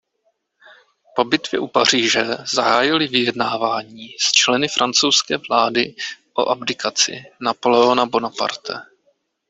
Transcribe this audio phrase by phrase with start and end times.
[1.15, 5.95] Po bitvě u Paříže zahájily vyjednávání s členy francouzské vlády
[6.33, 8.73] o abdikaci Napoleona Bonaparte.